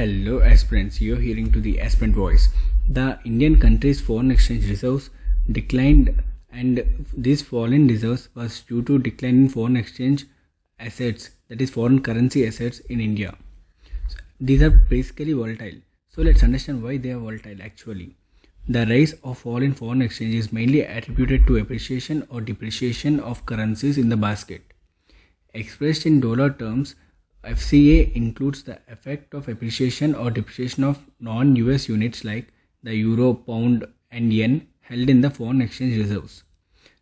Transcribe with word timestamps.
Hello 0.00 0.40
aspirants, 0.40 0.98
you're 1.02 1.20
hearing 1.20 1.52
to 1.52 1.60
the 1.60 1.78
aspirant 1.78 2.14
voice. 2.14 2.48
The 2.88 3.18
Indian 3.26 3.60
country's 3.60 4.00
foreign 4.00 4.30
exchange 4.30 4.66
reserves 4.66 5.10
declined 5.52 6.22
and 6.50 7.06
this 7.14 7.42
fall 7.42 7.70
in 7.70 7.86
reserves 7.86 8.30
was 8.34 8.62
due 8.62 8.80
to 8.84 8.98
decline 8.98 9.34
in 9.42 9.48
foreign 9.50 9.76
exchange 9.76 10.24
assets 10.78 11.32
that 11.48 11.60
is 11.60 11.68
foreign 11.68 12.00
currency 12.00 12.46
assets 12.46 12.78
in 12.88 12.98
India. 12.98 13.36
So 14.08 14.16
these 14.40 14.62
are 14.62 14.70
basically 14.70 15.34
volatile. 15.34 15.82
So 16.08 16.22
let's 16.22 16.42
understand 16.42 16.82
why 16.82 16.96
they 16.96 17.10
are 17.10 17.18
volatile 17.18 17.60
actually. 17.62 18.16
The 18.66 18.86
rise 18.86 19.14
or 19.22 19.34
fall 19.34 19.62
in 19.62 19.74
foreign 19.74 20.00
exchange 20.00 20.34
is 20.34 20.50
mainly 20.50 20.80
attributed 20.80 21.46
to 21.46 21.58
appreciation 21.58 22.26
or 22.30 22.40
depreciation 22.40 23.20
of 23.20 23.44
currencies 23.44 23.98
in 23.98 24.08
the 24.08 24.16
basket. 24.16 24.62
Expressed 25.52 26.06
in 26.06 26.20
dollar 26.20 26.48
terms, 26.48 26.94
FCA 27.44 28.12
includes 28.14 28.62
the 28.64 28.78
effect 28.88 29.34
of 29.34 29.48
appreciation 29.48 30.14
or 30.14 30.30
depreciation 30.30 30.84
of 30.84 31.06
non-US 31.20 31.88
units 31.88 32.24
like 32.24 32.48
the 32.82 32.94
euro, 32.94 33.34
pound 33.34 33.86
and 34.10 34.32
yen 34.32 34.66
held 34.80 35.08
in 35.08 35.20
the 35.20 35.30
foreign 35.30 35.62
exchange 35.62 35.96
reserves. 35.96 36.42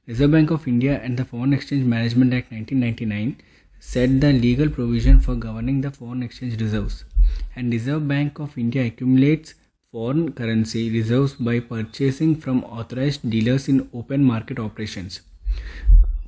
Reserve 0.06 0.30
Bank 0.30 0.50
of 0.50 0.66
India 0.66 1.00
and 1.02 1.18
the 1.18 1.24
Foreign 1.24 1.52
Exchange 1.52 1.84
Management 1.84 2.32
Act 2.32 2.50
1999 2.50 3.36
set 3.78 4.20
the 4.20 4.32
legal 4.32 4.70
provision 4.70 5.20
for 5.20 5.34
governing 5.34 5.80
the 5.82 5.90
foreign 5.90 6.22
exchange 6.22 6.60
reserves 6.60 7.04
and 7.54 7.72
Reserve 7.72 8.06
Bank 8.08 8.38
of 8.38 8.56
India 8.56 8.86
accumulates 8.86 9.54
foreign 9.90 10.32
currency 10.32 10.90
reserves 10.90 11.34
by 11.34 11.58
purchasing 11.60 12.34
from 12.36 12.64
authorized 12.64 13.28
dealers 13.28 13.68
in 13.68 13.88
open 13.92 14.24
market 14.24 14.58
operations. 14.58 15.20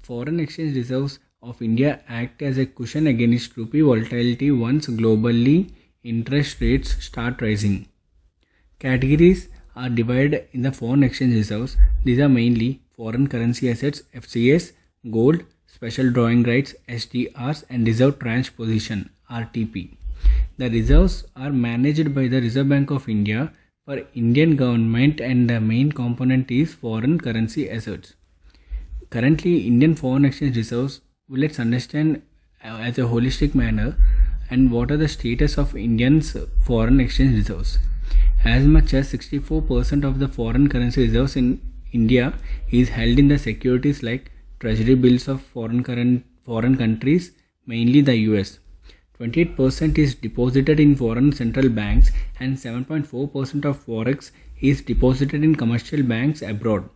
Foreign 0.02 0.41
exchange 0.41 0.77
reserves 0.77 1.19
of 1.42 1.62
India 1.62 2.00
act 2.08 2.42
as 2.42 2.58
a 2.58 2.66
cushion 2.66 3.06
against 3.06 3.56
rupee 3.56 3.80
volatility 3.80 4.50
once 4.50 4.86
globally 4.86 5.70
interest 6.02 6.60
rates 6.60 6.96
start 7.04 7.40
rising. 7.42 7.86
Categories 8.78 9.48
are 9.76 9.88
divided 9.88 10.46
in 10.52 10.62
the 10.62 10.72
foreign 10.72 11.02
exchange 11.02 11.34
reserves. 11.34 11.77
These 12.05 12.19
are 12.19 12.28
mainly 12.28 12.80
foreign 12.97 13.27
currency 13.28 13.70
assets 13.70 14.02
FCS, 14.14 14.72
gold, 15.10 15.44
special 15.66 16.10
drawing 16.10 16.42
rights 16.42 16.74
SDRs 16.88 17.64
and 17.70 17.86
reserve 17.86 18.19
tranche 18.19 18.54
position 18.56 19.10
RTP. 19.30 19.97
The 20.58 20.69
reserves 20.69 21.25
are 21.36 21.50
managed 21.50 22.14
by 22.14 22.28
the 22.28 22.41
Reserve 22.41 22.69
Bank 22.69 22.91
of 22.91 23.08
India 23.08 23.52
for 23.86 24.02
Indian 24.14 24.56
government 24.56 25.20
and 25.20 25.48
the 25.48 25.60
main 25.60 25.92
component 25.92 26.50
is 26.50 26.75
foreign 26.75 27.19
currency 27.19 27.70
assets. 27.70 28.14
Currently 29.08 29.66
Indian 29.66 29.94
foreign 29.94 30.25
exchange 30.25 30.56
reserves 30.56 31.00
let's 31.31 31.59
understand 31.61 32.23
uh, 32.64 32.78
as 32.89 32.98
a 32.98 33.03
holistic 33.03 33.55
manner 33.55 33.97
and 34.50 34.70
what 34.73 34.91
are 34.91 34.97
the 34.97 35.09
status 35.09 35.56
of 35.56 35.77
Indians 35.77 36.37
foreign 36.64 37.00
exchange 37.00 37.37
reserves. 37.37 37.78
As 38.45 38.64
much 38.64 38.92
as 38.95 39.12
64% 39.12 40.05
of 40.05 40.19
the 40.19 40.28
foreign 40.28 40.69
currency 40.69 41.06
reserves 41.06 41.37
in 41.37 41.61
India 41.92 42.34
is 42.70 42.89
held 42.89 43.19
in 43.19 43.28
the 43.28 43.39
securities 43.39 44.03
like 44.03 44.33
treasury 44.59 44.95
bills 44.95 45.28
of 45.28 45.41
foreign 45.41 45.83
current 45.84 46.25
foreign 46.45 46.77
countries, 46.77 47.33
mainly 47.67 48.00
the 48.00 48.17
US. 48.31 48.59
28% 49.20 49.98
is 49.98 50.15
deposited 50.15 50.81
in 50.81 50.97
foreign 50.97 51.31
central 51.31 51.69
banks 51.69 52.11
and 52.39 52.56
7.4% 52.56 53.65
of 53.65 53.84
forex 53.84 54.31
is 54.61 54.81
deposited 54.81 55.44
in 55.44 55.55
commercial 55.55 56.03
banks 56.03 56.42
abroad. 56.42 56.89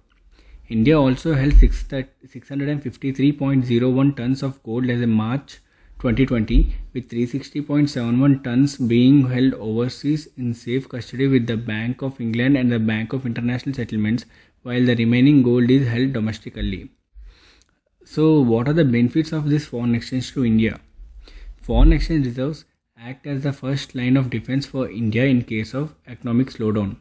India 0.67 0.99
also 0.99 1.35
held 1.35 1.53
653.01 1.53 4.11
uh, 4.11 4.15
tons 4.15 4.43
of 4.43 4.63
gold 4.63 4.89
as 4.89 5.03
of 5.03 5.11
March 5.11 5.59
2020 5.99 6.75
with 6.95 7.11
360.71 7.11 8.43
tons 8.43 8.79
being 8.79 9.29
held 9.29 9.53
overseas 9.55 10.27
in 10.39 10.55
safe 10.55 10.89
custody 10.89 11.27
with 11.27 11.47
the 11.47 11.59
Bank 11.59 12.01
of 12.01 12.19
England 12.19 12.57
and 12.57 12.73
the 12.73 12.79
Bank 12.79 13.13
of 13.13 13.27
International 13.27 13.75
Settlements 13.75 14.25
while 14.63 14.83
the 14.83 14.97
remaining 14.97 15.43
gold 15.43 15.71
is 15.71 15.87
held 15.87 16.15
domestically. 16.15 16.89
So 18.07 18.41
what 18.41 18.67
are 18.67 18.73
the 18.73 18.87
benefits 18.87 19.33
of 19.33 19.51
this 19.51 19.67
foreign 19.67 19.95
exchange 19.95 20.33
to 20.33 20.47
India? 20.47 20.81
Foreign 21.61 21.93
exchange 21.93 22.25
reserves 22.25 22.65
act 22.99 23.27
as 23.27 23.43
the 23.43 23.53
first 23.53 23.95
line 23.95 24.17
of 24.17 24.31
defense 24.31 24.65
for 24.65 24.91
India 24.91 25.25
in 25.25 25.43
case 25.43 25.75
of 25.75 25.95
economic 26.07 26.49
slowdown. 26.49 26.97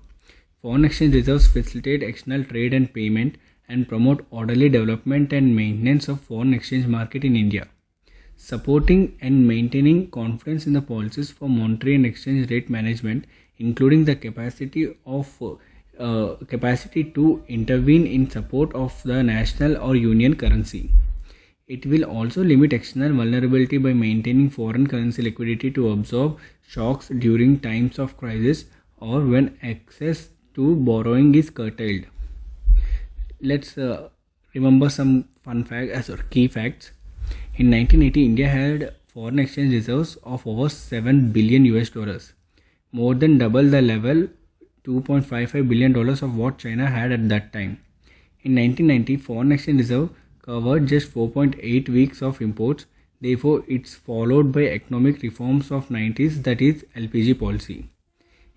Foreign 0.61 0.83
exchange 0.83 1.13
reserves 1.13 1.47
facilitate 1.47 2.03
external 2.03 2.43
trade 2.43 2.73
and 2.73 2.93
payment 2.93 3.37
and 3.73 3.87
promote 3.91 4.25
orderly 4.39 4.69
development 4.69 5.33
and 5.33 5.55
maintenance 5.55 6.07
of 6.07 6.21
foreign 6.21 6.53
exchange 6.53 6.87
market 6.95 7.23
in 7.29 7.35
India. 7.35 7.67
Supporting 8.35 9.17
and 9.21 9.47
maintaining 9.47 9.99
confidence 10.11 10.67
in 10.67 10.73
the 10.73 10.81
policies 10.81 11.31
for 11.31 11.49
monetary 11.49 11.95
and 11.95 12.05
exchange 12.05 12.51
rate 12.51 12.69
management, 12.69 13.25
including 13.57 14.05
the 14.05 14.15
capacity 14.15 14.83
of 15.05 15.31
uh, 15.99 16.35
capacity 16.47 17.03
to 17.17 17.43
intervene 17.47 18.05
in 18.05 18.29
support 18.29 18.73
of 18.75 19.01
the 19.03 19.23
national 19.23 19.77
or 19.77 19.95
union 19.95 20.35
currency. 20.35 20.91
It 21.67 21.85
will 21.85 22.03
also 22.03 22.43
limit 22.43 22.73
external 22.73 23.13
vulnerability 23.13 23.77
by 23.77 23.93
maintaining 23.93 24.49
foreign 24.49 24.87
currency 24.87 25.21
liquidity 25.21 25.71
to 25.71 25.89
absorb 25.91 26.39
shocks 26.67 27.07
during 27.25 27.59
times 27.59 27.99
of 27.99 28.17
crisis 28.17 28.65
or 28.97 29.21
when 29.21 29.57
access 29.61 30.29
to 30.55 30.75
borrowing 30.75 31.33
is 31.35 31.49
curtailed 31.49 32.03
let's 33.43 33.77
uh, 33.77 34.09
remember 34.53 34.89
some 34.89 35.25
fun 35.43 35.63
facts 35.63 36.09
or 36.09 36.17
key 36.35 36.47
facts. 36.47 36.91
In 37.55 37.69
1980, 37.69 38.25
India 38.25 38.47
had 38.47 38.95
foreign 39.07 39.39
exchange 39.39 39.73
reserves 39.73 40.15
of 40.23 40.47
over 40.47 40.69
7 40.69 41.31
billion 41.31 41.65
US 41.65 41.89
dollars, 41.89 42.33
more 42.91 43.13
than 43.13 43.37
double 43.37 43.63
the 43.63 43.81
level 43.81 44.27
2.55 44.85 45.69
billion 45.69 45.93
dollars 45.93 46.21
of 46.21 46.35
what 46.35 46.57
China 46.57 46.87
had 46.87 47.11
at 47.11 47.29
that 47.29 47.53
time. 47.53 47.79
In 48.41 48.55
1990, 48.55 49.17
foreign 49.17 49.51
exchange 49.51 49.79
reserve 49.79 50.09
covered 50.41 50.87
just 50.87 51.13
4.8 51.13 51.89
weeks 51.89 52.21
of 52.21 52.41
imports. 52.41 52.85
Therefore, 53.21 53.63
it's 53.67 53.95
followed 53.95 54.51
by 54.51 54.63
economic 54.67 55.21
reforms 55.21 55.71
of 55.71 55.87
90s 55.87 56.43
that 56.43 56.61
is 56.61 56.85
LPG 56.95 57.39
policy. 57.39 57.89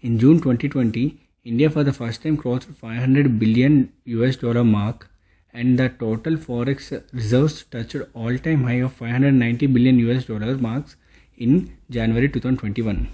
In 0.00 0.18
June 0.18 0.40
2020, 0.40 1.25
India 1.50 1.70
for 1.70 1.84
the 1.84 1.92
first 1.92 2.22
time 2.22 2.36
crossed 2.36 2.64
500 2.64 3.38
billion 3.38 3.92
US 4.04 4.34
dollar 4.34 4.64
mark 4.64 5.08
and 5.52 5.78
the 5.78 5.88
total 5.88 6.38
forex 6.46 6.88
reserves 7.12 7.62
touched 7.74 8.08
all-time 8.14 8.64
high 8.64 8.80
of 8.86 8.92
590 8.92 9.68
billion 9.68 10.00
US 10.06 10.24
dollars 10.24 10.60
marks 10.60 10.96
in 11.36 11.70
January 11.88 12.28
2021. 12.28 13.08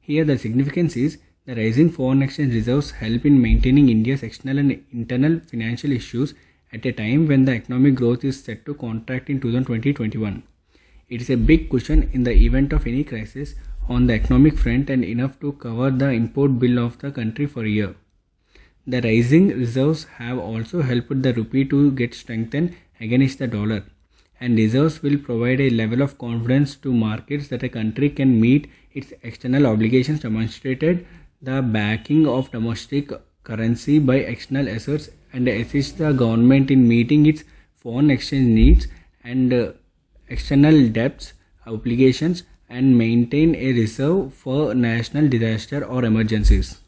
Here 0.00 0.24
the 0.24 0.38
significance 0.38 0.96
is 0.96 1.18
the 1.44 1.56
rising 1.56 1.90
foreign 1.90 2.22
exchange 2.22 2.54
reserves 2.54 2.92
help 2.92 3.26
in 3.26 3.42
maintaining 3.42 3.88
India's 3.88 4.22
external 4.22 4.58
and 4.58 4.84
internal 4.92 5.40
financial 5.40 5.90
issues 5.90 6.34
at 6.72 6.86
a 6.86 6.92
time 6.92 7.26
when 7.26 7.46
the 7.46 7.56
economic 7.56 7.96
growth 7.96 8.24
is 8.24 8.44
set 8.44 8.64
to 8.66 8.74
contract 8.74 9.28
in 9.28 9.40
2020-21. 9.40 10.42
It 11.08 11.20
is 11.20 11.30
a 11.30 11.36
big 11.36 11.68
cushion 11.68 12.08
in 12.12 12.22
the 12.22 12.32
event 12.46 12.72
of 12.72 12.86
any 12.86 13.02
crisis 13.02 13.56
on 13.88 14.06
the 14.06 14.14
economic 14.14 14.58
front 14.58 14.90
and 14.90 15.04
enough 15.04 15.38
to 15.40 15.52
cover 15.52 15.90
the 15.90 16.10
import 16.10 16.58
bill 16.58 16.78
of 16.78 16.98
the 16.98 17.10
country 17.10 17.46
for 17.46 17.64
a 17.64 17.68
year. 17.68 17.94
The 18.86 19.00
rising 19.02 19.48
reserves 19.48 20.04
have 20.18 20.38
also 20.38 20.82
helped 20.82 21.22
the 21.22 21.32
rupee 21.34 21.64
to 21.66 21.90
get 21.92 22.14
strengthened 22.14 22.76
against 23.00 23.38
the 23.38 23.46
dollar 23.46 23.84
and 24.40 24.56
reserves 24.56 25.02
will 25.02 25.18
provide 25.18 25.60
a 25.60 25.70
level 25.70 26.00
of 26.02 26.16
confidence 26.18 26.74
to 26.76 26.92
markets 26.92 27.48
that 27.48 27.62
a 27.62 27.68
country 27.68 28.08
can 28.08 28.40
meet 28.40 28.70
its 28.92 29.12
external 29.22 29.66
obligations 29.66 30.20
demonstrated 30.20 31.06
the 31.42 31.60
backing 31.60 32.26
of 32.26 32.50
domestic 32.50 33.12
currency 33.44 33.98
by 33.98 34.16
external 34.16 34.68
assets 34.68 35.10
and 35.32 35.46
assist 35.48 35.98
the 35.98 36.12
government 36.12 36.70
in 36.70 36.88
meeting 36.88 37.26
its 37.26 37.44
foreign 37.76 38.10
exchange 38.10 38.46
needs 38.46 38.88
and 39.22 39.52
uh, 39.52 39.72
external 40.28 40.88
debts 40.88 41.34
obligations 41.66 42.42
and 42.70 42.96
maintain 42.96 43.54
a 43.54 43.72
reserve 43.72 44.32
for 44.32 44.74
national 44.74 45.28
disaster 45.28 45.84
or 45.84 46.04
emergencies. 46.04 46.80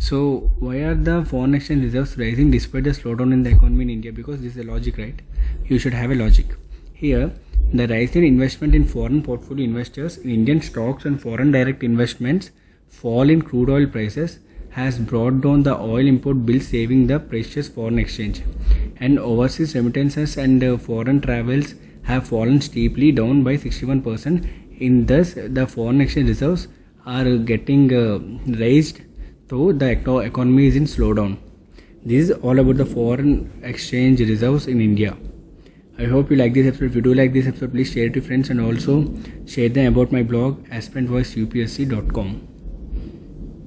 So 0.00 0.50
why 0.58 0.76
are 0.78 0.94
the 0.94 1.24
foreign 1.24 1.54
exchange 1.54 1.84
reserves 1.84 2.16
rising 2.18 2.50
despite 2.50 2.84
the 2.84 2.90
slowdown 2.90 3.32
in 3.32 3.42
the 3.42 3.50
economy 3.50 3.84
in 3.84 3.90
India? 3.90 4.12
Because 4.12 4.40
this 4.40 4.56
is 4.56 4.64
a 4.66 4.70
logic, 4.70 4.98
right? 4.98 5.20
You 5.66 5.78
should 5.78 5.94
have 5.94 6.10
a 6.10 6.14
logic. 6.14 6.46
Here, 6.94 7.30
the 7.72 7.86
rise 7.86 8.16
in 8.16 8.24
investment 8.24 8.74
in 8.74 8.84
foreign 8.84 9.22
portfolio 9.22 9.64
investors 9.64 10.16
in 10.18 10.30
Indian 10.30 10.60
stocks 10.60 11.04
and 11.04 11.20
foreign 11.20 11.52
direct 11.52 11.82
investments, 11.82 12.50
fall 12.88 13.30
in 13.30 13.42
crude 13.42 13.70
oil 13.70 13.86
prices 13.86 14.38
has 14.70 14.98
brought 14.98 15.40
down 15.42 15.62
the 15.62 15.76
oil 15.78 16.06
import 16.06 16.44
bill 16.46 16.60
saving 16.60 17.06
the 17.06 17.20
precious 17.20 17.68
foreign 17.68 17.98
exchange. 17.98 18.42
And 18.96 19.18
overseas 19.18 19.74
remittances 19.74 20.36
and 20.36 20.64
uh, 20.64 20.78
foreign 20.78 21.20
travels 21.20 21.74
have 22.04 22.26
fallen 22.26 22.60
steeply 22.60 23.12
down 23.12 23.44
by 23.44 23.56
61% 23.56 24.48
in 24.88 25.06
this 25.06 25.34
the 25.58 25.66
foreign 25.66 26.00
exchange 26.00 26.28
reserves 26.28 26.68
are 27.06 27.36
getting 27.50 27.84
uh, 27.94 28.18
raised 28.62 29.00
though 29.48 29.72
the 29.72 29.90
economy 29.90 30.66
is 30.66 30.76
in 30.76 30.84
slowdown. 30.84 31.36
This 32.04 32.28
is 32.28 32.30
all 32.42 32.58
about 32.58 32.78
the 32.78 32.86
foreign 32.86 33.34
exchange 33.62 34.20
reserves 34.20 34.66
in 34.66 34.80
india. 34.80 35.16
I 35.98 36.06
hope 36.06 36.30
you 36.30 36.36
like 36.36 36.54
this 36.54 36.66
episode. 36.66 36.86
If 36.86 36.94
you 36.96 37.02
do 37.02 37.14
like 37.14 37.32
this 37.32 37.46
episode 37.46 37.72
please 37.72 37.92
share 37.92 38.06
it 38.06 38.14
to 38.14 38.22
friends 38.30 38.50
and 38.50 38.60
also 38.60 38.96
share 39.46 39.68
them 39.68 39.92
about 39.92 40.10
my 40.12 40.22
blog 40.22 40.64
aspirantvoiceupsc.com 40.68 42.51